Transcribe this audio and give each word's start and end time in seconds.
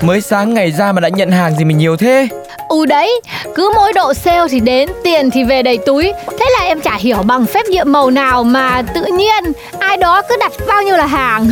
Mới 0.00 0.20
sáng 0.20 0.54
ngày 0.54 0.72
ra 0.72 0.92
mà 0.92 1.00
đã 1.00 1.08
nhận 1.08 1.30
hàng 1.30 1.56
gì 1.56 1.64
mình 1.64 1.78
nhiều 1.78 1.96
thế? 1.96 2.28
Ừ 2.68 2.86
đấy, 2.86 3.20
cứ 3.54 3.72
mỗi 3.74 3.92
độ 3.92 4.14
sale 4.14 4.48
thì 4.50 4.60
đến, 4.60 4.88
tiền 5.04 5.30
thì 5.30 5.44
về 5.44 5.62
đầy 5.62 5.78
túi. 5.86 6.12
Thế 6.38 6.46
là 6.58 6.64
em 6.64 6.80
chả 6.80 6.96
hiểu 6.96 7.16
bằng 7.22 7.46
phép 7.46 7.66
nhiệm 7.66 7.92
màu 7.92 8.10
nào 8.10 8.44
mà 8.44 8.82
tự 8.94 9.04
nhiên 9.04 9.44
Ai 9.78 9.96
đó 9.96 10.22
cứ 10.28 10.36
đặt 10.40 10.52
bao 10.68 10.82
nhiêu 10.82 10.96
là 10.96 11.06
hàng. 11.06 11.48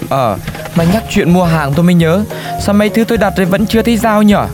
Ờ 0.10 0.36
Mà 0.74 0.84
nhắc 0.84 1.02
chuyện 1.10 1.30
mua 1.34 1.44
hàng 1.44 1.72
tôi 1.76 1.84
mới 1.84 1.94
nhớ 1.94 2.24
Sao 2.62 2.74
mấy 2.74 2.88
thứ 2.88 3.04
tôi 3.08 3.18
đặt 3.18 3.32
rồi 3.36 3.46
vẫn 3.46 3.66
chưa 3.66 3.82
thấy 3.82 3.96
giao 3.96 4.22
nhở? 4.22 4.46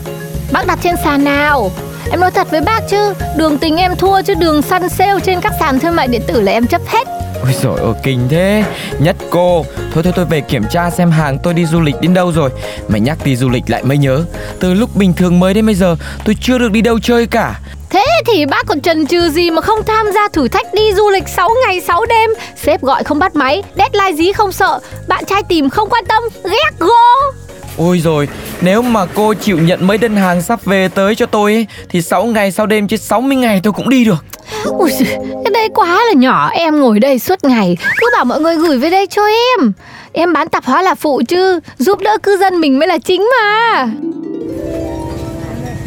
Bác 0.51 0.67
đặt 0.67 0.79
trên 0.83 0.95
sàn 1.03 1.23
nào? 1.23 1.71
Em 2.11 2.19
nói 2.19 2.31
thật 2.31 2.51
với 2.51 2.61
bác 2.61 2.79
chứ, 2.89 3.13
đường 3.35 3.57
tình 3.57 3.77
em 3.77 3.95
thua 3.95 4.21
chứ 4.21 4.33
đường 4.33 4.61
săn 4.61 4.89
sale 4.89 5.19
trên 5.23 5.41
các 5.41 5.53
sàn 5.59 5.79
thương 5.79 5.95
mại 5.95 6.07
điện 6.07 6.21
tử 6.27 6.41
là 6.41 6.51
em 6.51 6.67
chấp 6.67 6.81
hết 6.87 7.07
Ôi 7.43 7.53
dồi 7.61 7.79
ôi 7.79 7.93
kinh 8.03 8.27
thế. 8.29 8.63
Nhất 8.99 9.15
cô 9.29 9.65
Thôi 9.93 10.03
thôi 10.03 10.13
tôi 10.15 10.25
về 10.25 10.41
kiểm 10.41 10.63
tra 10.71 10.89
xem 10.89 11.11
hàng 11.11 11.37
tôi 11.43 11.53
đi 11.53 11.65
du 11.65 11.81
lịch 11.81 11.95
đến 12.01 12.13
đâu 12.13 12.31
rồi. 12.31 12.49
Mày 12.87 12.99
nhắc 12.99 13.17
đi 13.23 13.35
du 13.35 13.49
lịch 13.49 13.63
lại 13.67 13.83
mới 13.83 13.97
nhớ. 13.97 14.25
Từ 14.59 14.73
lúc 14.73 14.95
bình 14.95 15.13
thường 15.13 15.39
mới 15.39 15.53
đến 15.53 15.65
bây 15.65 15.75
giờ 15.75 15.95
Tôi 16.25 16.35
chưa 16.41 16.57
được 16.57 16.71
đi 16.71 16.81
đâu 16.81 16.99
chơi 16.99 17.27
cả. 17.27 17.59
Thế 17.89 18.05
thì 18.25 18.45
bác 18.45 18.67
còn 18.67 18.81
trần 18.81 19.05
trừ 19.05 19.29
gì 19.29 19.51
mà 19.51 19.61
không 19.61 19.83
tham 19.83 20.05
gia 20.13 20.27
thử 20.27 20.47
thách 20.47 20.73
đi 20.73 20.93
du 20.93 21.09
lịch 21.09 21.27
6 21.27 21.49
ngày 21.65 21.81
6 21.81 22.05
đêm? 22.05 22.29
Sếp 22.63 22.81
gọi 22.81 23.03
không 23.03 23.19
bắt 23.19 23.35
máy, 23.35 23.63
deadline 23.77 24.13
dí 24.17 24.31
không 24.31 24.51
sợ. 24.51 24.79
Bạn 25.07 25.25
trai 25.25 25.43
tìm 25.43 25.69
không 25.69 25.89
quan 25.89 26.05
tâm, 26.05 26.23
ghét 26.43 26.71
go 26.79 27.31
Ôi 27.77 27.99
rồi 28.03 28.27
Nếu 28.61 28.81
mà 28.81 29.05
cô 29.05 29.33
chịu 29.33 29.59
nhận 29.59 29.87
mấy 29.87 29.97
đơn 29.97 30.15
hàng 30.15 30.41
sắp 30.41 30.65
về 30.65 30.87
tới 30.87 31.15
cho 31.15 31.25
tôi 31.25 31.53
ấy, 31.53 31.67
Thì 31.89 32.01
6 32.01 32.25
ngày 32.25 32.51
sau 32.51 32.65
đêm 32.65 32.87
chứ 32.87 32.97
60 32.97 33.37
ngày 33.37 33.59
tôi 33.63 33.73
cũng 33.73 33.89
đi 33.89 34.05
được. 34.05 34.25
Ui, 34.63 34.91
giời, 34.91 35.17
cái 35.43 35.51
đây 35.53 35.69
quá 35.75 35.87
là 35.87 36.13
nhỏ 36.15 36.49
Em 36.49 36.79
ngồi 36.79 36.99
đây 36.99 37.19
suốt 37.19 37.43
ngày 37.43 37.77
Cứ 38.01 38.07
bảo 38.15 38.25
mọi 38.25 38.39
người 38.39 38.55
gửi 38.55 38.77
về 38.77 38.89
đây 38.89 39.07
cho 39.07 39.21
em. 39.25 39.71
Em 40.13 40.33
bán 40.33 40.49
tạp 40.49 40.65
hóa 40.65 40.81
là 40.81 40.95
phụ 40.95 41.21
chứ 41.27 41.59
Giúp 41.77 41.99
đỡ 41.99 42.17
cư 42.23 42.37
dân 42.37 42.59
mình 42.61 42.79
mới 42.79 42.87
là 42.87 42.97
chính 42.97 43.29
mà. 43.41 43.87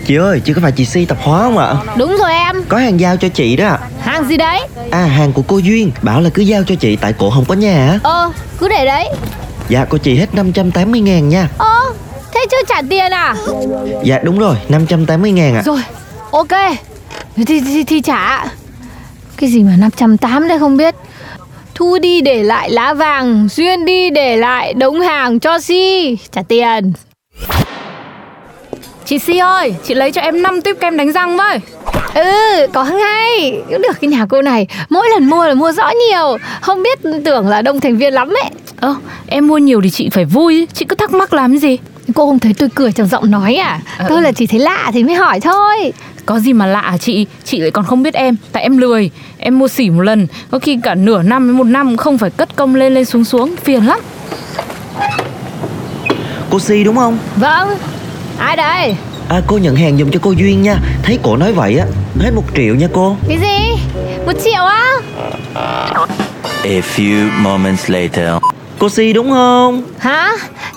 Chị 0.06 0.16
ơi, 0.16 0.40
chị 0.44 0.52
có 0.52 0.60
phải 0.62 0.72
chị 0.72 0.84
Si 0.84 1.04
tập 1.04 1.18
hóa 1.22 1.42
không 1.42 1.58
ạ? 1.58 1.74
Đúng 1.96 2.16
rồi 2.16 2.32
em. 2.32 2.64
Có 2.68 2.76
hàng 2.76 3.00
giao 3.00 3.16
cho 3.16 3.28
chị 3.28 3.56
đó 3.56 3.66
ạ. 3.68 3.78
Hàng 4.00 4.24
gì 4.28 4.36
đấy? 4.36 4.60
À 4.90 4.98
hàng 4.98 5.32
của 5.32 5.42
cô 5.48 5.58
Duyên 5.58 5.90
Bảo 6.02 6.20
là 6.20 6.30
cứ 6.34 6.42
giao 6.42 6.62
cho 6.66 6.74
chị 6.74 6.96
tại 6.96 7.12
cổ 7.18 7.30
không 7.30 7.44
có 7.44 7.54
nhà 7.54 7.88
á. 7.90 7.98
Ờ 8.02 8.32
cứ 8.58 8.68
để 8.68 8.86
đấy. 8.86 9.08
Dạ 9.68 9.84
cô 9.84 9.98
chị 9.98 10.16
hết 10.16 10.34
580 10.34 11.00
ngàn 11.00 11.28
nha. 11.28 11.48
Ờ 11.58 11.69
thế 12.40 12.46
chưa 12.50 12.66
trả 12.68 12.82
tiền 12.90 13.12
à? 13.12 13.34
Dạ 14.04 14.18
đúng 14.24 14.38
rồi 14.38 14.56
580 14.68 15.32
ngàn 15.32 15.54
ạ. 15.54 15.62
Rồi 15.64 15.82
ok. 16.30 16.76
Thì, 17.36 17.60
thì, 17.60 17.84
thì 17.84 18.00
trả. 18.00 18.44
Cái 19.36 19.50
gì 19.50 19.62
mà 19.62 19.76
580 19.78 20.48
đấy 20.48 20.58
không 20.58 20.76
biết. 20.76 20.94
Thu 21.74 21.98
đi 21.98 22.20
để 22.20 22.42
lại 22.42 22.70
lá 22.70 22.94
vàng 22.94 23.48
Duyên 23.50 23.84
đi 23.84 24.10
để 24.10 24.36
lại 24.36 24.74
đống 24.74 25.00
hàng 25.00 25.40
cho 25.40 25.58
Si. 25.58 26.16
Trả 26.32 26.42
tiền. 26.48 26.92
Chị 29.04 29.18
Si 29.18 29.38
ơi, 29.38 29.74
chị 29.84 29.94
lấy 29.94 30.12
cho 30.12 30.20
em 30.20 30.42
5 30.42 30.60
tuyếp 30.62 30.80
kem 30.80 30.96
đánh 30.96 31.12
răng 31.12 31.36
với. 31.36 31.58
Ừ, 32.14 32.66
có 32.72 32.84
ngay. 32.84 33.62
Được 33.68 34.00
cái 34.00 34.08
nhà 34.10 34.26
cô 34.28 34.42
này 34.42 34.66
Mỗi 34.88 35.08
lần 35.08 35.24
mua 35.24 35.46
là 35.46 35.54
mua 35.54 35.72
rõ 35.72 35.90
nhiều. 36.08 36.38
Không 36.60 36.82
biết 36.82 36.98
tưởng 37.24 37.48
là 37.48 37.62
đông 37.62 37.80
thành 37.80 37.96
viên 37.96 38.14
lắm 38.14 38.28
ấy. 38.28 38.50
Ơ, 38.80 38.94
em 39.26 39.46
mua 39.46 39.58
nhiều 39.58 39.80
thì 39.84 39.90
chị 39.90 40.08
phải 40.10 40.24
vui 40.24 40.68
Chị 40.74 40.84
cứ 40.84 40.96
thắc 40.96 41.12
mắc 41.12 41.32
làm 41.32 41.58
gì 41.58 41.78
Cô 42.14 42.26
không 42.26 42.38
thấy 42.38 42.54
tôi 42.54 42.68
cười 42.74 42.92
trong 42.92 43.08
giọng 43.08 43.30
nói 43.30 43.54
à? 43.54 43.80
Tôi 44.08 44.22
là 44.22 44.32
chỉ 44.32 44.46
thấy 44.46 44.60
lạ 44.60 44.90
thì 44.94 45.04
mới 45.04 45.14
hỏi 45.14 45.40
thôi. 45.40 45.92
Có 46.26 46.38
gì 46.38 46.52
mà 46.52 46.66
lạ 46.66 46.80
hả 46.80 46.98
chị? 46.98 47.26
Chị 47.44 47.60
lại 47.60 47.70
còn 47.70 47.84
không 47.84 48.02
biết 48.02 48.14
em. 48.14 48.36
Tại 48.52 48.62
em 48.62 48.78
lười. 48.78 49.10
Em 49.38 49.58
mua 49.58 49.68
xỉ 49.68 49.90
một 49.90 50.00
lần. 50.02 50.26
Có 50.50 50.58
khi 50.58 50.78
cả 50.82 50.94
nửa 50.94 51.22
năm 51.22 51.46
đến 51.48 51.56
một 51.56 51.64
năm 51.64 51.88
cũng 51.88 51.96
không 51.96 52.18
phải 52.18 52.30
cất 52.30 52.56
công 52.56 52.74
lên 52.74 52.94
lên 52.94 53.04
xuống 53.04 53.24
xuống. 53.24 53.56
Phiền 53.64 53.86
lắm. 53.86 54.00
Cô 56.50 56.60
Si 56.60 56.84
đúng 56.84 56.96
không? 56.96 57.18
Vâng. 57.36 57.68
Ai 58.38 58.56
đây? 58.56 58.96
À 59.28 59.40
cô 59.46 59.58
nhận 59.58 59.76
hàng 59.76 59.98
dùm 59.98 60.10
cho 60.10 60.20
cô 60.22 60.30
Duyên 60.32 60.62
nha. 60.62 60.76
Thấy 61.02 61.18
cổ 61.22 61.36
nói 61.36 61.52
vậy 61.52 61.78
á 61.78 61.86
Hết 62.20 62.30
một 62.34 62.44
triệu 62.56 62.74
nha 62.74 62.86
cô. 62.92 63.16
Cái 63.28 63.38
gì? 63.38 63.82
Một 64.26 64.32
triệu 64.44 64.64
á? 64.64 64.84
A 66.64 66.80
few 66.96 67.28
moments 67.42 67.90
later. 67.90 68.32
Cô 68.78 68.88
Si 68.88 69.12
đúng 69.12 69.30
không? 69.30 69.82
Hả 69.98 70.32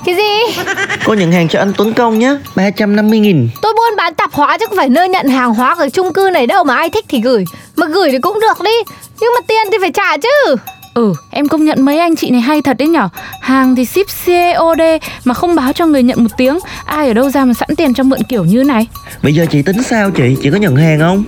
Cái 0.06 0.16
gì? 0.16 0.62
Cô 1.06 1.14
nhận 1.14 1.32
hàng 1.32 1.48
cho 1.48 1.60
anh 1.60 1.74
Tuấn 1.78 1.94
Công 1.94 2.20
nhé 2.20 2.36
350 2.56 3.20
nghìn. 3.20 3.50
Tôi 3.62 3.74
buôn 3.74 3.96
bán 3.98 4.14
tạp 4.16 4.34
hóa 4.34 4.58
chứ 4.58 4.66
không 4.70 4.78
phải 4.78 4.90
nơi 4.90 5.10
nhận 5.10 5.28
hàng 5.28 5.54
hóa 5.54 5.76
ở 5.78 5.90
chung 5.90 6.14
cư 6.14 6.30
này 6.34 6.48
đâu 6.48 6.64
mà 6.64 6.76
ai 6.76 6.90
thích 6.90 7.06
thì 7.10 7.22
gửi. 7.22 7.46
Mà 7.76 7.88
gửi 7.88 8.12
thì 8.12 8.18
cũng 8.20 8.40
được 8.40 8.64
đi. 8.64 8.94
Nhưng 9.22 9.30
mà 9.36 9.46
tiền 9.48 9.68
thì 9.72 9.78
phải 9.82 9.92
trả 9.92 10.18
chứ. 10.18 10.56
Ừ, 10.94 11.14
em 11.32 11.48
công 11.48 11.66
nhận 11.66 11.86
mấy 11.86 12.00
anh 12.00 12.16
chị 12.16 12.30
này 12.30 12.42
hay 12.42 12.62
thật 12.62 12.78
đấy 12.78 12.88
nhở. 12.88 13.10
Hàng 13.42 13.76
thì 13.76 13.86
ship 13.86 14.08
COD 14.26 14.82
mà 15.24 15.34
không 15.34 15.56
báo 15.56 15.74
cho 15.74 15.86
người 15.86 16.04
nhận 16.04 16.24
một 16.24 16.30
tiếng. 16.38 16.60
Ai 16.86 17.08
ở 17.08 17.14
đâu 17.14 17.30
ra 17.30 17.46
mà 17.46 17.54
sẵn 17.54 17.70
tiền 17.78 17.94
cho 17.94 18.04
mượn 18.04 18.24
kiểu 18.24 18.46
như 18.46 18.64
này? 18.64 18.88
Bây 19.24 19.34
giờ 19.34 19.46
chị 19.52 19.62
tính 19.62 19.84
sao 19.84 20.12
chị? 20.12 20.36
Chị 20.44 20.50
có 20.52 20.58
nhận 20.58 20.76
hàng 20.76 21.00
không? 21.00 21.24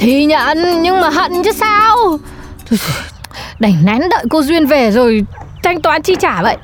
Thì 0.00 0.24
nhận 0.24 0.82
nhưng 0.82 1.00
mà 1.00 1.10
hận 1.10 1.42
chứ 1.44 1.52
sao? 1.52 2.18
Đành 3.58 3.74
nén 3.84 4.00
đợi 4.10 4.24
cô 4.30 4.42
Duyên 4.42 4.66
về 4.66 4.90
rồi 4.90 5.24
thanh 5.62 5.82
toán 5.82 6.02
chi 6.02 6.14
trả 6.20 6.42
vậy 6.42 6.56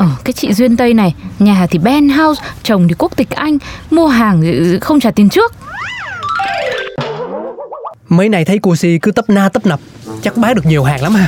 Ờ, 0.00 0.06
cái 0.24 0.32
chị 0.32 0.52
Duyên 0.52 0.76
Tây 0.76 0.94
này 0.94 1.14
Nhà 1.38 1.66
thì 1.70 1.78
penthouse, 1.84 2.42
chồng 2.62 2.88
thì 2.88 2.94
quốc 2.98 3.16
tịch 3.16 3.30
Anh 3.30 3.58
Mua 3.90 4.06
hàng 4.06 4.40
thì 4.42 4.78
không 4.80 5.00
trả 5.00 5.10
tiền 5.10 5.28
trước. 5.28 5.54
Mấy 8.08 8.28
này 8.28 8.44
thấy 8.44 8.58
cô 8.62 8.76
Si 8.76 8.98
cứ 9.02 9.10
tấp 9.12 9.24
na 9.30 9.48
tấp 9.48 9.66
nập 9.66 9.80
Chắc 10.22 10.36
bán 10.36 10.54
được 10.54 10.66
nhiều 10.66 10.84
hàng 10.84 11.02
lắm 11.02 11.14
ha. 11.14 11.26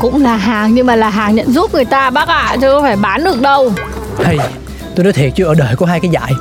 Cũng 0.00 0.22
là 0.22 0.36
hàng 0.36 0.74
nhưng 0.74 0.86
mà 0.86 0.96
là 0.96 1.10
hàng 1.10 1.34
nhận 1.34 1.52
giúp 1.52 1.74
người 1.74 1.84
ta 1.84 2.10
bác 2.10 2.28
ạ 2.28 2.56
Chứ 2.60 2.72
không 2.72 2.82
phải 2.82 2.96
bán 2.96 3.24
được 3.24 3.40
đâu. 3.40 3.72
Hay 4.24 4.38
Tôi 4.96 5.04
nói 5.04 5.12
thiệt 5.12 5.32
chứ 5.36 5.44
ở 5.44 5.54
đời 5.54 5.76
có 5.76 5.86
hai 5.86 6.00
cái 6.00 6.10
dạy 6.10 6.32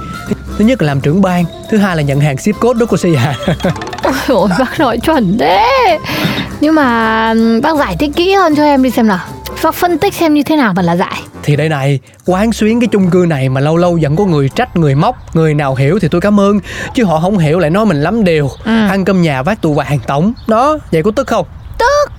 Thứ 0.57 0.65
nhất 0.65 0.81
là 0.81 0.87
làm 0.87 1.01
trưởng 1.01 1.21
ban 1.21 1.45
Thứ 1.69 1.77
hai 1.77 1.95
là 1.95 2.01
nhận 2.01 2.19
hàng 2.19 2.37
ship 2.37 2.59
code 2.59 2.79
đó 2.79 2.85
cô 2.89 2.97
Si 2.97 3.13
à. 3.13 3.35
Ôi 4.03 4.13
dồi, 4.27 4.49
bác 4.59 4.79
nói 4.79 4.97
chuẩn 4.97 5.37
thế. 5.39 5.99
Nhưng 6.61 6.75
mà 6.75 7.29
ừm, 7.29 7.61
bác 7.61 7.77
giải 7.77 7.95
thích 7.99 8.11
kỹ 8.15 8.33
hơn 8.33 8.55
cho 8.55 8.63
em 8.63 8.83
đi 8.83 8.91
xem 8.91 9.07
nào 9.07 9.19
Bác 9.63 9.75
phân 9.75 9.97
tích 9.97 10.13
xem 10.13 10.33
như 10.33 10.43
thế 10.43 10.55
nào 10.55 10.73
mà 10.73 10.81
là 10.81 10.95
giải. 10.95 11.21
Thì 11.43 11.55
đây 11.55 11.69
này 11.69 11.99
Quán 12.25 12.53
xuyến 12.53 12.79
cái 12.79 12.87
chung 12.91 13.09
cư 13.09 13.25
này 13.29 13.49
mà 13.49 13.61
lâu 13.61 13.77
lâu 13.77 13.99
vẫn 14.01 14.15
có 14.15 14.25
người 14.25 14.49
trách 14.49 14.75
người 14.77 14.95
móc 14.95 15.35
Người 15.35 15.53
nào 15.53 15.75
hiểu 15.75 15.99
thì 15.99 16.07
tôi 16.11 16.21
cảm 16.21 16.39
ơn 16.39 16.59
Chứ 16.93 17.03
họ 17.03 17.19
không 17.19 17.37
hiểu 17.37 17.59
lại 17.59 17.69
nói 17.69 17.85
mình 17.85 18.01
lắm 18.01 18.23
điều 18.23 18.49
Ừ. 18.65 18.87
Ăn 18.89 19.05
cơm 19.05 19.21
nhà 19.21 19.43
vác 19.43 19.61
tù 19.61 19.73
vàng 19.73 19.99
tổng. 20.07 20.33
Đó 20.47 20.77
vậy 20.91 21.03
có 21.03 21.11
tức 21.11 21.27
không? 21.27 21.45
Tức. 21.79 22.11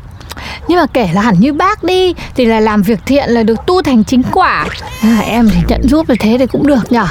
Nhưng 0.68 0.78
mà 0.78 0.86
kể 0.86 1.08
là 1.14 1.20
hẳn 1.20 1.40
như 1.40 1.52
bác 1.52 1.84
đi 1.84 2.14
Thì 2.34 2.44
là 2.44 2.60
làm 2.60 2.82
việc 2.82 2.98
thiện 3.06 3.30
là 3.30 3.42
được 3.42 3.66
tu 3.66 3.82
thành 3.82 4.04
chính 4.04 4.22
quả. 4.32 4.66
À, 5.02 5.18
Em 5.26 5.48
thì 5.50 5.60
nhận 5.68 5.88
giúp 5.88 6.08
là 6.08 6.14
thế 6.20 6.36
thì 6.38 6.46
cũng 6.46 6.66
được 6.66 6.92
nhở. 6.92 7.06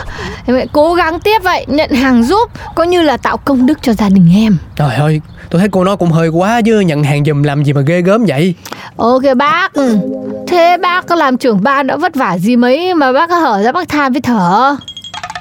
Em 0.45 0.56
lại 0.56 0.68
cố 0.71 0.94
gắng 0.94 1.19
tiếp 1.19 1.39
vậy 1.44 1.65
Nhận 1.68 1.89
hàng 1.92 2.24
giúp 2.24 2.51
Coi 2.75 2.88
như 2.88 3.01
là 3.01 3.18
tạo 3.18 3.38
công 3.38 3.65
đức 3.65 3.80
cho 3.81 3.94
gia 3.94 4.09
đình 4.09 4.31
em. 4.36 4.57
Trời 4.75 4.95
ơi 4.95 5.21
tôi 5.50 5.60
thấy 5.60 5.69
cô 5.72 5.84
nói 5.84 5.98
cũng 5.98 6.12
hơi 6.12 6.30
quá 6.30 6.62
chứ 6.66 6.80
Nhận 6.80 7.04
hàng 7.04 7.25
giùm 7.25 7.44
làm 7.44 7.63
gì 7.63 7.74
mà 7.74 7.81
ghê 7.81 8.01
gớm 8.01 8.25
vậy? 8.28 8.54
Ok 8.98 9.22
bác. 9.38 9.74
Ừ. 9.74 9.98
Thế 10.48 10.78
bác 10.81 11.07
có 11.07 11.16
làm 11.16 11.38
trưởng 11.38 11.63
ban 11.63 11.88
đã 11.88 11.96
vất 11.96 12.16
vả 12.16 12.38
gì 12.38 12.56
mấy 12.56 12.94
Mà 12.94 13.12
bác 13.12 13.30
có 13.30 13.36
hở 13.36 13.62
ra 13.63 13.72
bác 13.72 13.90
than 13.90 14.12
với 14.12 14.22
thở? 14.22 14.75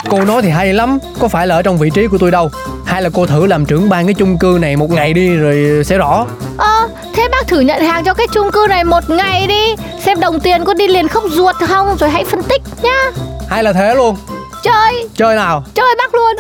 Cô 0.09 0.25
nói 0.25 0.43
thì 0.43 0.49
hay 0.49 0.73
lắm 0.73 0.99
Có 1.21 1.29
phải 1.29 1.47
là 1.47 1.55
ở 1.55 1.63
trong 1.63 1.79
vị 1.79 1.91
trí 1.95 2.07
của 2.07 2.19
tôi 2.19 2.31
đâu. 2.31 2.51
Hay 2.87 3.03
là 3.03 3.11
cô 3.15 3.27
thử 3.27 3.47
làm 3.47 3.67
trưởng 3.67 3.89
ban 3.89 4.07
cái 4.07 4.15
chung 4.15 4.39
cư 4.39 4.59
này 4.61 4.77
một 4.77 4.91
ngày 4.91 5.13
đi 5.13 5.37
Rồi 5.37 5.85
sẽ 5.85 5.99
rõ. 5.99 6.27
Ờ 6.57 6.89
thế 7.15 7.29
bác 7.33 7.47
thử 7.49 7.61
nhận 7.61 7.83
hàng 7.83 8.05
cho 8.05 8.15
cái 8.15 8.27
chung 8.33 8.51
cư 8.51 8.67
này 8.69 8.85
một 8.85 9.11
ngày 9.11 9.47
đi. 9.47 9.75
Xem 10.01 10.21
đồng 10.21 10.41
tiền 10.41 10.65
có 10.65 10.75
đi 10.75 10.89
liền 10.89 11.09
không 11.09 11.29
ruột 11.29 11.57
không 11.69 11.97
Rồi 11.97 12.11
hãy 12.11 12.25
phân 12.25 12.43
tích 12.43 12.63
nhá. 12.83 13.11
Hay 13.49 13.65
là 13.65 13.73
thế 13.73 13.95
luôn. 13.95 14.17
Chơi. 14.63 15.09
Chơi 15.15 15.37
nào. 15.37 15.65
Chơi 15.75 15.95
bác 15.99 16.15
luôn. 16.15 16.37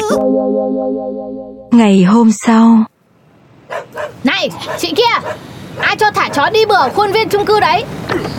Ngày 1.73 2.03
hôm 2.03 2.31
sau 2.47 2.85
Này 4.25 4.50
chị 4.79 4.93
kia 4.97 5.29
Ai 5.81 5.97
cho 5.97 6.11
thả 6.11 6.29
chó 6.29 6.50
đi 6.50 6.67
bừa 6.67 6.88
khuôn 6.94 7.12
viên 7.12 7.29
chung 7.29 7.44
cư 7.44 7.61
đấy? 7.61 7.85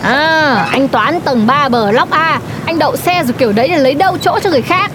À 0.02 0.66
anh 0.72 0.88
Toán 0.88 1.20
tầng 1.20 1.46
3 1.46 1.68
bờ 1.68 1.92
lóc 1.92 2.10
A 2.10 2.40
Anh 2.66 2.78
đậu 2.78 2.96
xe 2.96 3.22
rồi 3.24 3.34
kiểu 3.38 3.52
đấy 3.52 3.68
là 3.68 3.76
lấy 3.76 3.94
đâu 3.94 4.16
chỗ 4.22 4.38
cho 4.44 4.50
người 4.50 4.62
khác. 4.62 4.90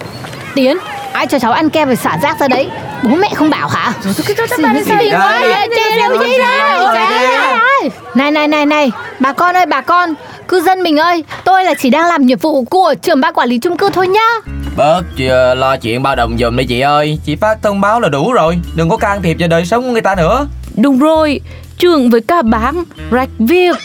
Tiến 0.54 0.78
Ai 1.12 1.26
cho 1.26 1.38
cháu 1.38 1.52
ăn 1.52 1.70
kem 1.70 1.88
rồi 1.88 1.96
xả 1.96 2.18
rác 2.22 2.40
ra 2.40 2.48
đấy? 2.48 2.70
Bố 3.02 3.16
mẹ 3.16 3.30
không 3.34 3.50
bảo 3.50 3.68
hả? 3.68 3.92
Rồi 4.02 4.14
bạn 4.62 4.76
quá 5.12 5.66
Chê 5.76 5.98
đâu 5.98 6.18
chị 6.24 6.38
đây 6.38 7.90
Này 8.14 8.30
này 8.30 8.48
này 8.48 8.66
này 8.66 8.92
Bà 9.18 9.32
con 9.32 9.56
ơi 9.56 9.66
bà 9.66 9.80
con 9.80 10.14
Cư 10.48 10.60
dân 10.60 10.82
mình 10.82 10.96
ơi 10.96 11.24
Tôi 11.44 11.64
là 11.64 11.74
chỉ 11.74 11.90
đang 11.90 12.06
làm 12.06 12.26
nhiệm 12.26 12.38
vụ 12.38 12.64
của 12.64 12.94
trưởng 13.02 13.20
ban 13.20 13.34
quản 13.34 13.48
lý 13.48 13.58
chung 13.58 13.76
cư 13.76 13.90
thôi 13.90 14.08
nhá 14.08 14.28
Bớt 14.76 15.02
chưa 15.16 15.54
lo 15.54 15.76
chuyện 15.76 16.02
bao 16.02 16.16
đồng 16.16 16.38
dùm 16.38 16.56
đi 16.56 16.64
chị 16.64 16.80
ơi. 16.80 17.18
Chị 17.24 17.36
phát 17.36 17.62
thông 17.62 17.80
báo 17.80 18.00
là 18.00 18.08
đủ 18.08 18.32
rồi. 18.32 18.58
Đừng 18.76 18.88
có 18.88 18.96
can 18.96 19.22
thiệp 19.22 19.36
vào 19.38 19.48
đời 19.48 19.64
sống 19.64 19.82
của 19.82 19.90
người 19.90 20.00
ta 20.00 20.14
nữa. 20.14 20.46
Đúng 20.76 20.98
rồi, 20.98 21.40
trường 21.78 22.10
với 22.10 22.20
cả 22.20 22.42
bán 22.42 22.84
rạch 23.12 23.28
việc. 23.38 23.76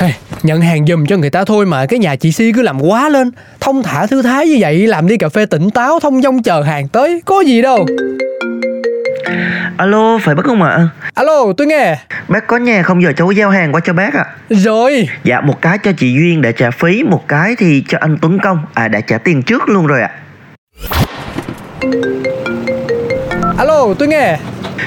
Ê, 0.00 0.12
nhận 0.42 0.60
hàng 0.60 0.86
giùm 0.86 1.06
cho 1.06 1.16
người 1.16 1.30
ta 1.30 1.44
thôi 1.44 1.66
mà 1.66 1.86
cái 1.86 1.98
nhà 1.98 2.16
chị 2.16 2.32
Si 2.32 2.52
cứ 2.52 2.62
làm 2.62 2.80
quá 2.80 3.08
lên. 3.08 3.30
Thông 3.60 3.82
thả 3.82 4.06
thư 4.06 4.22
thái 4.22 4.46
như 4.46 4.56
vậy 4.60 4.86
làm 4.86 5.08
đi 5.08 5.16
cà 5.16 5.28
phê 5.28 5.46
tỉnh 5.46 5.70
táo 5.70 6.00
thông 6.00 6.22
dong 6.22 6.42
chờ 6.42 6.62
hàng 6.62 6.88
tới. 6.88 7.22
Có 7.24 7.40
gì 7.40 7.62
đâu 7.62 7.86
Alo, 9.76 10.18
phải 10.22 10.34
bác 10.34 10.44
không 10.44 10.62
ạ? 10.62 10.88
alo 11.14 11.52
tôi 11.56 11.66
nghe 11.66 11.96
Bác 12.28 12.46
có 12.46 12.56
nhà 12.56 12.82
không 12.82 13.02
giờ 13.02 13.12
cháu 13.16 13.30
giao 13.30 13.50
hàng 13.50 13.74
qua 13.74 13.80
cho 13.80 13.92
bác 13.92 14.14
ạ. 14.14 14.24
rồi 14.50 15.08
Dạ, 15.24 15.40
một 15.40 15.62
cái 15.62 15.78
cho 15.78 15.92
chị 15.92 16.12
Duyên 16.12 16.40
để 16.42 16.52
trả 16.52 16.70
phí, 16.70 17.02
một 17.02 17.28
cái 17.28 17.56
thì 17.58 17.84
cho 17.88 17.98
anh 18.00 18.18
Tuấn 18.22 18.38
Công. 18.38 18.58
À, 18.74 18.88
đã 18.88 19.00
trả 19.00 19.18
tiền 19.18 19.42
trước 19.42 19.68
luôn 19.68 19.86
rồi 19.86 20.00
ạ. 20.02 20.10
alo 23.58 23.94
tôi 23.98 24.08
nghe 24.08 24.38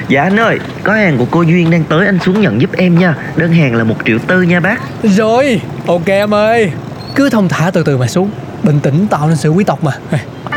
Dạ 0.08 0.24
anh 0.24 0.40
ơi, 0.40 0.60
có 0.84 0.94
hàng 0.94 1.18
của 1.18 1.26
cô 1.32 1.42
Duyên 1.42 1.72
đang 1.72 1.84
tới 1.84 2.06
anh 2.06 2.20
xuống 2.20 2.42
nhận 2.42 2.62
giúp 2.62 2.70
em 2.78 3.00
nha. 3.00 3.16
Đơn 3.36 3.54
hàng 3.54 3.76
là 3.76 3.84
một 3.84 3.96
triệu 4.06 4.20
tư 4.28 4.42
nha 4.42 4.60
bác. 4.60 4.80
rồi 5.04 5.62
ok 5.88 6.06
em 6.06 6.34
ơi 6.34 6.72
cứ 7.16 7.30
thông 7.30 7.50
thả 7.50 7.72
từ 7.74 7.84
từ 7.84 7.98
mà 7.98 8.08
xuống 8.08 8.32
bình 8.64 8.80
tĩnh 8.80 9.08
tạo 9.10 9.28
nên 9.28 9.38
sự 9.38 9.50
quý 9.50 9.64
tộc 9.64 9.84
mà. 9.84 9.92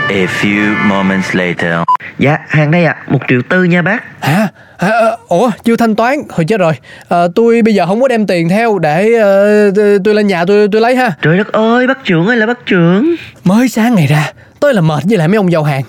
A 0.09 0.27
few 0.41 0.75
moments 0.89 1.35
later. 1.35 1.73
Dạ, 2.19 2.39
hàng 2.49 2.71
đây 2.71 2.85
ạ, 2.85 2.97
một 3.09 3.19
triệu 3.29 3.41
tư 3.49 3.65
nha 3.65 3.83
bác. 3.83 4.03
hả? 4.21 4.49
À, 4.79 4.89
à, 4.89 5.11
ủa 5.29 5.51
chưa 5.65 5.77
thanh 5.77 5.95
toán. 5.97 6.15
Hồi 6.31 6.45
chết 6.49 6.61
rồi. 6.61 6.73
À, 7.09 7.19
tôi 7.35 7.63
bây 7.63 7.75
giờ 7.75 7.87
không 7.87 8.01
có 8.03 8.09
đem 8.09 8.27
tiền 8.27 8.49
theo 8.49 8.79
để 8.79 9.15
ờ, 9.15 9.71
tôi- 10.05 10.15
lên 10.15 10.27
nhà 10.27 10.45
tôi 10.45 10.69
tôi 10.73 10.81
lấy 10.81 10.97
ha. 10.97 11.13
Trời 11.23 11.39
đất 11.39 11.53
ơi, 11.53 11.87
bác 11.87 12.05
trưởng 12.05 12.27
ơi 12.27 12.37
là 12.37 12.47
bác 12.47 12.67
trưởng. 12.67 13.15
mới 13.45 13.69
sáng 13.69 13.95
ngày 13.95 14.07
ra 14.07 14.33
tôi 14.61 14.75
là 14.75 14.81
mệt 14.81 15.03
với 15.09 15.19
lại 15.19 15.29
mấy 15.29 15.37
ông 15.37 15.53
giao 15.53 15.63
hàng. 15.63 15.83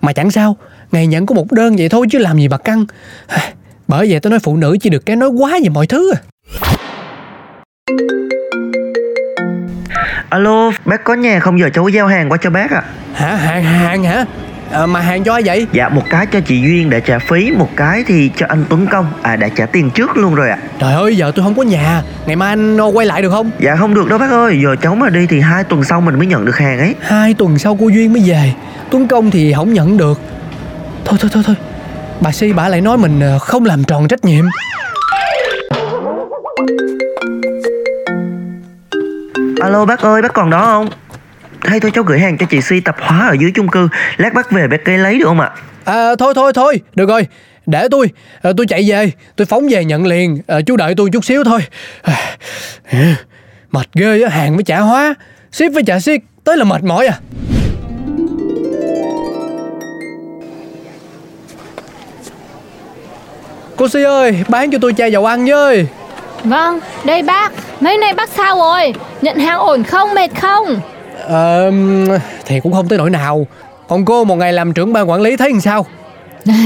Mà 0.00 0.12
chẳng 0.12 0.30
sao 0.30 0.56
ngày 0.92 1.06
nhận 1.06 1.26
có 1.26 1.34
một 1.34 1.52
đơn 1.52 1.76
vậy 1.76 1.88
thôi 1.88 2.06
chứ 2.10 2.18
làm 2.18 2.38
gì 2.38 2.48
mà 2.48 2.56
căng. 2.58 2.84
Bởi 3.88 4.10
vậy 4.10 4.20
tôi 4.20 4.30
nói 4.30 4.40
phụ 4.42 4.56
nữ 4.56 4.76
chỉ 4.80 4.90
được 4.90 5.06
cái 5.06 5.16
nói 5.16 5.28
quá 5.28 5.58
về 5.62 5.68
mọi 5.68 5.86
thứ 5.86 6.12
à. 6.12 6.18
Alo, 10.32 10.70
bác 10.84 11.04
có 11.04 11.14
nhà 11.14 11.40
không? 11.40 11.58
Giờ 11.58 11.70
cháu 11.74 11.88
giao 11.88 12.06
hàng 12.06 12.28
qua 12.28 12.38
cho 12.42 12.50
bác 12.50 12.70
ạ. 12.70 12.82
hả? 13.14 13.36
Hàng 13.36 13.64
hàng 13.64 14.04
hả? 14.04 14.24
À, 14.70 14.86
mà 14.86 15.00
hàng 15.00 15.24
cho 15.24 15.32
ai 15.32 15.42
vậy 15.44 15.66
Dạ, 15.72 15.88
một 15.88 16.02
cái 16.10 16.26
cho 16.26 16.40
chị 16.40 16.60
Duyên 16.60 16.90
để 16.90 17.00
trả 17.00 17.18
phí, 17.18 17.50
một 17.50 17.68
cái 17.76 18.04
thì 18.06 18.30
cho 18.36 18.46
anh 18.48 18.64
Tuấn 18.68 18.86
Công. 18.86 19.06
À, 19.22 19.36
đã 19.36 19.48
trả 19.48 19.66
tiền 19.66 19.90
trước 19.90 20.16
luôn 20.16 20.34
rồi 20.34 20.48
ạ. 20.50 20.58
trời 20.80 20.94
ơi 20.94 21.16
giờ 21.16 21.32
tôi 21.34 21.44
không 21.44 21.54
có 21.54 21.62
nhà. 21.62 22.02
Ngày 22.26 22.36
mai 22.36 22.48
anh 22.48 22.80
quay 22.80 23.06
lại 23.06 23.22
được 23.22 23.30
không? 23.30 23.50
Dạ 23.58 23.76
không 23.76 23.94
được 23.94 24.08
đâu 24.08 24.18
bác 24.18 24.30
ơi, 24.30 24.60
giờ 24.62 24.76
cháu 24.82 24.94
mà 24.94 25.08
đi 25.08 25.26
thì 25.26 25.40
hai 25.40 25.64
tuần 25.64 25.84
sau 25.84 26.00
mình 26.00 26.18
mới 26.18 26.26
nhận 26.26 26.44
được 26.44 26.56
hàng 26.58 26.78
ấy. 26.78 26.94
hai 27.00 27.34
tuần 27.34 27.58
sau 27.58 27.76
cô 27.80 27.88
duyên 27.88 28.12
mới 28.12 28.22
về. 28.26 28.52
Tuấn 28.90 29.08
công 29.08 29.30
thì 29.30 29.52
không 29.52 29.72
nhận 29.72 29.96
được. 29.96 30.20
Thôi 31.04 31.18
thôi 31.20 31.30
thôi 31.34 31.42
thôi. 31.46 31.56
Bà 32.20 32.32
si 32.32 32.52
bà 32.52 32.68
lại 32.68 32.80
nói 32.80 32.98
mình 32.98 33.20
ờ, 33.20 33.38
không 33.38 33.64
làm 33.64 33.84
tròn 33.84 34.08
trách 34.08 34.24
nhiệm 34.24 34.44
Alo 39.62 39.84
bác 39.84 40.00
ơi, 40.00 40.22
bác 40.22 40.32
còn 40.34 40.50
đó 40.50 40.64
không? 40.64 40.88
Hay 41.60 41.80
thôi 41.80 41.90
cháu 41.94 42.04
gửi 42.04 42.18
hàng 42.18 42.38
cho 42.38 42.46
chị 42.50 42.60
Si 42.60 42.80
tập 42.80 42.96
hóa 43.00 43.26
ở 43.28 43.36
dưới 43.40 43.50
chung 43.54 43.68
cư. 43.68 43.88
Lát 44.16 44.34
bác 44.34 44.50
về 44.50 44.68
bác 44.68 44.84
cây 44.84 44.98
lấy 44.98 45.18
được 45.18 45.24
không 45.26 45.40
ạ? 45.40 45.50
à 45.84 46.14
thôi 46.18 46.32
thôi 46.36 46.52
thôi. 46.54 46.80
Được 46.94 47.08
rồi. 47.08 47.26
Để 47.66 47.88
tôi 47.90 48.10
ờ, 48.42 48.52
tôi 48.56 48.66
chạy 48.66 48.84
về. 48.90 49.10
Tôi 49.36 49.46
phóng 49.46 49.68
về 49.70 49.84
nhận 49.84 50.06
liền. 50.06 50.42
Ờ, 50.46 50.62
chú 50.66 50.76
đợi 50.76 50.94
tôi 50.96 51.10
chút 51.12 51.24
xíu 51.24 51.44
thôi. 51.44 51.60
À, 52.02 53.16
mệt 53.70 53.86
ghê 53.94 54.22
á 54.22 54.28
hàng 54.28 54.54
với 54.54 54.64
trả 54.64 54.80
hóa. 54.80 55.14
Ship 55.52 55.72
với 55.74 55.82
trả 55.86 56.00
ship 56.00 56.44
tới 56.44 56.56
là 56.56 56.64
mệt 56.64 56.82
mỏi 56.82 57.06
à. 57.06 57.18
Cô 63.76 63.88
si 63.88 64.02
ơi 64.02 64.44
bán 64.48 64.70
cho 64.70 64.78
tôi 64.80 64.92
chai 64.96 65.12
dầu 65.12 65.26
ăn 65.26 65.46
với. 65.46 65.86
Vâng 66.44 66.80
đây 67.04 67.22
bác. 67.22 67.52
Mấy 67.80 67.98
nay 67.98 68.14
bác 68.14 68.30
sao 68.30 68.56
rồi 68.56 68.92
Nhận 69.22 69.38
hàng 69.38 69.58
ổn 69.58 69.82
không? 69.82 70.14
Mệt 70.14 70.30
không? 70.40 70.80
Ờ, 71.26 71.70
thì 72.46 72.60
cũng 72.60 72.72
không 72.72 72.88
tới 72.88 72.98
nỗi 72.98 73.10
nào. 73.10 73.46
Còn 73.88 74.04
cô 74.04 74.24
một 74.24 74.36
ngày 74.36 74.52
làm 74.52 74.72
trưởng 74.72 74.92
ban 74.92 75.10
quản 75.10 75.20
lý 75.20 75.36
thấy 75.36 75.50
làm 75.50 75.60
sao? 75.60 75.86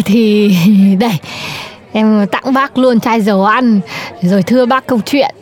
Thì 0.04 0.56
đây 1.00 1.18
Em 1.92 2.26
tặng 2.26 2.52
bác 2.54 2.78
luôn 2.78 3.00
chai 3.00 3.20
dầu 3.20 3.44
ăn 3.44 3.80
Rồi 4.22 4.42
thưa 4.42 4.66
bác 4.66 4.86
câu 4.86 5.00
chuyện. 5.06 5.34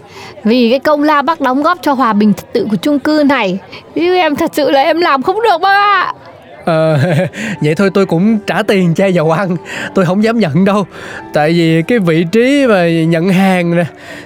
Vì 0.44 0.70
cái 0.70 0.78
công 0.78 1.02
lao 1.02 1.22
bác 1.22 1.40
đóng 1.40 1.62
góp 1.62 1.78
cho 1.82 1.92
hòa 1.92 2.12
bình 2.12 2.34
trật 2.34 2.52
tự 2.52 2.66
của 2.70 2.76
chung 2.76 2.98
cư 2.98 3.22
này. 3.26 3.58
Chứ 3.94 4.16
em 4.16 4.36
thật 4.36 4.50
sự 4.54 4.70
là 4.70 4.82
em 4.82 5.00
làm 5.00 5.22
không 5.22 5.42
được 5.42 5.58
bác 5.60 5.74
ạ 5.74 6.14
Ờ, 6.64 6.98
vậy 7.60 7.74
thôi 7.74 7.90
tôi 7.94 8.06
cũng 8.06 8.38
trả 8.46 8.62
tiền 8.62 8.94
chai 8.94 9.14
dầu 9.14 9.30
ăn. 9.30 9.56
Tôi 9.94 10.04
không 10.04 10.24
dám 10.24 10.38
nhận 10.38 10.64
đâu. 10.64 10.86
Tại 11.32 11.52
vì 11.52 11.82
cái 11.82 11.98
vị 11.98 12.26
trí 12.32 12.66
mà 12.66 12.88
nhận 12.88 13.28
hàng 13.28 13.76
nè. 13.76 13.84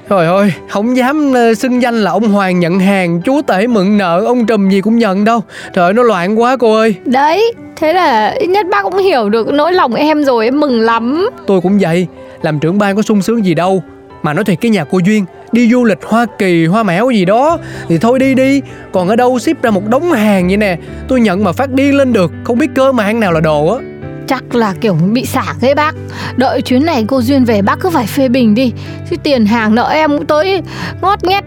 Trời 0.08 0.26
ơi, 0.26 0.52
không 0.68 0.96
dám 0.96 1.32
ờ, 1.34 1.54
xưng 1.54 1.82
danh 1.82 1.94
là 1.94 2.10
ông 2.10 2.28
Hoàng 2.28 2.60
nhận 2.60 2.80
hàng 2.80 3.22
Chú 3.22 3.42
tể 3.42 3.66
mượn 3.66 3.98
nợ, 3.98 4.24
ông 4.26 4.46
trùm 4.46 4.68
gì 4.68 4.80
cũng 4.80 4.98
nhận 4.98 5.24
đâu. 5.24 5.40
Trời 5.74 5.84
ơi, 5.84 5.92
nó 5.94 6.02
loạn 6.02 6.40
quá 6.40 6.56
cô 6.56 6.74
ơi. 6.74 6.94
Đấy 7.04 7.54
Thế 7.80 7.92
là 7.92 8.28
ít 8.28 8.46
nhất 8.46 8.66
bác 8.70 8.82
cũng 8.82 8.96
hiểu 8.96 9.28
được 9.28 9.48
nỗi 9.48 9.72
lòng 9.72 9.94
em 9.94 10.24
rồi 10.24 10.44
Em 10.44 10.60
mừng 10.60 10.80
lắm. 10.80 11.30
Tôi 11.46 11.60
cũng 11.60 11.78
vậy. 11.78 12.06
Làm 12.42 12.58
trưởng 12.58 12.78
ban 12.78 12.96
có 12.96 13.02
sung 13.02 13.22
sướng 13.22 13.44
gì 13.44 13.54
đâu. 13.54 13.82
Mà 14.22 14.32
nói 14.32 14.44
thiệt 14.44 14.58
cái 14.60 14.70
nhà 14.70 14.84
cô 14.84 14.98
Duyên 14.98 15.24
Đi 15.52 15.70
du 15.70 15.84
lịch 15.84 15.98
Hoa 16.04 16.26
Kỳ, 16.38 16.66
Hoa 16.66 16.82
Mẻo 16.82 17.10
gì 17.10 17.24
đó. 17.24 17.58
Thì 17.88 17.98
thôi 17.98 18.18
đi 18.18 18.34
đi 18.34 18.62
Còn 18.92 19.08
ở 19.08 19.16
đâu 19.16 19.38
ship 19.38 19.62
ra 19.62 19.70
một 19.70 19.88
đống 19.88 20.12
hàng 20.12 20.48
vậy 20.48 20.56
nè. 20.56 20.78
Tôi 21.08 21.20
nhận 21.20 21.44
mà 21.44 21.52
phát 21.52 21.70
điên 21.70 21.96
lên 21.96 22.12
được 22.12 22.32
Không 22.44 22.58
biết 22.58 22.70
cơ 22.74 22.92
mà 22.92 23.04
hãng 23.04 23.20
nào 23.20 23.32
là 23.32 23.40
đồ 23.40 23.66
á. 23.66 23.78
Chắc 24.26 24.54
là 24.54 24.74
kiểu 24.80 24.94
bị 24.94 25.24
xả 25.24 25.44
ấy 25.62 25.74
bác. 25.74 25.94
Đợi 26.36 26.62
chuyến 26.62 26.84
này 26.86 27.04
cô 27.08 27.22
Duyên 27.22 27.44
về 27.44 27.62
bác 27.62 27.80
cứ 27.80 27.90
phải 27.90 28.06
phê 28.06 28.28
bình 28.28 28.54
đi. 28.54 28.72
Chứ 29.10 29.16
tiền 29.22 29.46
hàng 29.46 29.74
nợ 29.74 29.88
em 29.88 30.10
cũng 30.10 30.26
tới 30.26 30.62
ngót 31.00 31.24
nghét 31.24 31.44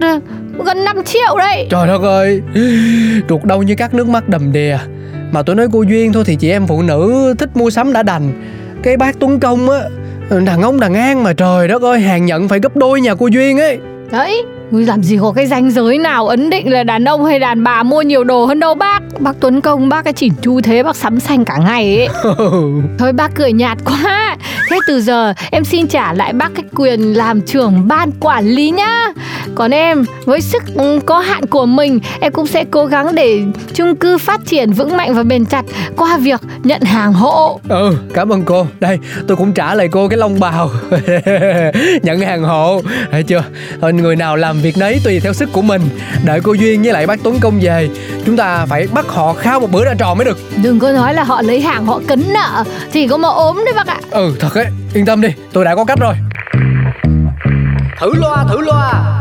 gần 0.66 0.86
5 0.86 1.04
triệu 1.04 1.38
đấy. 1.38 1.68
Trời 1.70 1.88
đất 1.88 2.02
ơi 2.02 2.42
Ruột 3.30 3.44
đâu 3.44 3.64
như 3.64 3.76
các 3.76 3.94
nước 3.94 4.08
mắt 4.08 4.30
đầm 4.30 4.52
đìa. 4.52 4.78
Mà 5.32 5.42
tôi 5.42 5.56
nói 5.56 5.68
cô 5.74 5.82
Duyên 5.82 6.14
thôi 6.14 6.24
thì 6.26 6.36
chị 6.36 6.50
em 6.50 6.68
phụ 6.68 6.82
nữ 6.82 7.34
thích 7.40 7.50
mua 7.54 7.70
sắm 7.70 7.94
đã 7.94 8.04
đành. 8.04 8.32
Cái 8.84 8.98
bác 8.98 9.20
Tuấn 9.20 9.40
Công 9.40 9.70
á 9.70 9.80
Đàn 10.46 10.62
ông 10.62 10.80
đàn 10.80 10.94
an 10.94 11.24
mà 11.24 11.34
trời 11.34 11.68
đất 11.68 11.82
ơi 11.82 12.00
Hàng 12.00 12.26
nhận 12.26 12.48
phải 12.48 12.60
gấp 12.60 12.76
đôi 12.76 13.02
nhà 13.02 13.16
cô 13.16 13.28
Duyên 13.28 13.60
ấy 13.60 13.80
Đấy 14.12 14.44
làm 14.72 15.04
gì 15.04 15.18
có 15.22 15.32
cái 15.36 15.48
ranh 15.48 15.72
giới 15.72 15.98
nào 15.98 16.28
ấn 16.28 16.50
định 16.50 16.72
là 16.72 16.84
đàn 16.84 17.06
ông 17.06 17.26
hay 17.26 17.40
đàn 17.40 17.64
bà 17.64 17.84
mua 17.84 18.02
nhiều 18.02 18.24
đồ 18.24 18.46
hơn 18.46 18.60
đâu 18.60 18.76
bác? 18.76 19.00
Bác 19.20 19.32
Tuấn 19.40 19.62
Công 19.62 19.90
bác 19.90 20.04
cái 20.04 20.14
chỉn 20.14 20.34
chu 20.42 20.62
thế 20.62 20.84
bác 20.84 20.96
sắm 20.96 21.20
xanh 21.20 21.46
cả 21.46 21.58
ngày 21.58 21.98
ấy. 21.98 22.36
Thôi 23.00 23.14
bác 23.14 23.36
cười 23.36 23.54
nhạt 23.54 23.78
quá. 23.86 24.38
Thế 24.70 24.78
từ 24.88 25.02
giờ 25.02 25.34
em 25.52 25.64
xin 25.64 25.88
trả 25.88 26.14
lại 26.14 26.34
bác 26.34 26.52
cái 26.56 26.66
quyền 26.76 27.02
làm 27.02 27.42
trưởng 27.42 27.88
ban 27.88 28.12
quản 28.20 28.46
lý 28.46 28.72
nhá 28.72 29.01
Còn 29.56 29.72
em 29.72 30.06
với 30.26 30.42
sức 30.42 30.64
có 31.06 31.20
hạn 31.20 31.46
của 31.46 31.66
mình 31.66 32.00
Em 32.20 32.34
cũng 32.34 32.48
sẽ 32.48 32.66
cố 32.72 32.86
gắng 32.86 33.16
để 33.16 33.42
chung 33.74 33.96
cư 33.96 34.18
phát 34.18 34.42
triển 34.46 34.72
vững 34.72 34.98
mạnh 34.98 35.14
và 35.14 35.24
bền 35.24 35.46
chặt 35.46 35.66
Qua 35.98 36.18
việc 36.18 36.42
nhận 36.64 36.82
hàng 36.82 37.14
hộ. 37.14 37.60
Ừ 37.70 37.98
cảm 38.14 38.30
ơn 38.34 38.44
cô. 38.44 38.68
Đây 38.80 39.00
tôi 39.28 39.38
cũng 39.38 39.54
trả 39.54 39.76
lại 39.76 39.88
cô 39.92 40.08
cái 40.08 40.18
lông 40.18 40.40
bào. 40.40 40.70
Nhận 42.04 42.20
hàng 42.20 42.44
hộ. 42.44 42.82
Thấy 43.12 43.24
chưa? 43.24 43.44
Thôi, 43.82 43.94
Người 43.94 44.16
nào 44.16 44.36
làm 44.36 44.62
việc 44.62 44.78
nấy 44.78 45.02
tùy 45.04 45.20
theo 45.20 45.34
sức 45.34 45.50
của 45.54 45.62
mình. 45.62 45.82
Đợi 46.26 46.40
cô 46.44 46.54
Duyên 46.54 46.82
với 46.82 46.94
lại 46.94 47.08
bác 47.08 47.24
Tuấn 47.24 47.40
Công 47.40 47.60
về 47.62 47.90
Chúng 48.26 48.38
ta 48.38 48.66
phải 48.66 48.88
bắt 48.94 49.06
họ 49.08 49.34
khao 49.34 49.60
một 49.60 49.72
bữa 49.72 49.86
ra 49.86 49.94
tròn 49.98 50.18
mới 50.18 50.26
được. 50.26 50.38
Đừng 50.64 50.80
có 50.80 50.92
nói 50.92 51.14
là 51.14 51.24
họ 51.24 51.42
lấy 51.42 51.62
hàng 51.62 51.86
họ 51.86 52.02
cấn 52.08 52.24
nợ 52.34 52.64
Chỉ 52.92 53.08
có 53.08 53.18
mà 53.18 53.30
ốm 53.30 53.56
đấy 53.66 53.74
bác 53.76 53.88
ạ. 53.88 53.98
Ừ 54.12 54.36
thật 54.40 54.54
ấy. 54.56 54.66
Yên 54.94 55.06
tâm 55.06 55.22
đi 55.22 55.30
tôi 55.54 55.66
đã 55.66 55.76
có 55.76 55.86
cách 55.86 56.00
rồi. 56.00 56.14
Thử 58.00 58.14
loa 58.16 58.46
thử 58.50 58.62
loa 58.62 59.21